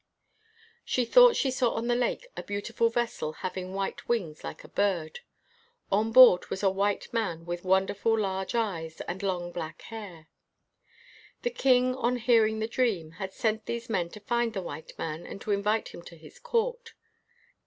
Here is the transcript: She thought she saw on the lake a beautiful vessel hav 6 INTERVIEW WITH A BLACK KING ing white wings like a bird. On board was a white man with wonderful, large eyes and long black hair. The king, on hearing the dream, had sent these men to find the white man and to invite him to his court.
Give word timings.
She 0.83 1.05
thought 1.05 1.35
she 1.35 1.51
saw 1.51 1.73
on 1.73 1.85
the 1.85 1.93
lake 1.93 2.25
a 2.35 2.41
beautiful 2.41 2.89
vessel 2.89 3.33
hav 3.33 3.51
6 3.51 3.57
INTERVIEW 3.57 3.69
WITH 3.69 3.69
A 3.69 3.69
BLACK 3.69 3.71
KING 3.71 3.71
ing 3.71 3.75
white 3.75 4.09
wings 4.27 4.43
like 4.43 4.63
a 4.63 4.67
bird. 4.67 5.19
On 5.91 6.11
board 6.11 6.49
was 6.49 6.63
a 6.63 6.71
white 6.71 7.13
man 7.13 7.45
with 7.45 7.63
wonderful, 7.63 8.17
large 8.17 8.55
eyes 8.55 9.01
and 9.01 9.21
long 9.21 9.51
black 9.51 9.83
hair. 9.83 10.27
The 11.43 11.51
king, 11.51 11.93
on 11.93 12.15
hearing 12.15 12.57
the 12.57 12.67
dream, 12.67 13.11
had 13.21 13.31
sent 13.31 13.67
these 13.67 13.91
men 13.91 14.09
to 14.09 14.19
find 14.19 14.53
the 14.53 14.63
white 14.63 14.97
man 14.97 15.27
and 15.27 15.39
to 15.41 15.51
invite 15.51 15.89
him 15.89 16.01
to 16.05 16.17
his 16.17 16.39
court. 16.39 16.95